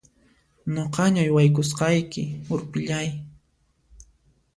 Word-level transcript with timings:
Nuqaña 0.73 1.21
uywakusqayki 1.25 2.23
urpillay! 2.53 3.07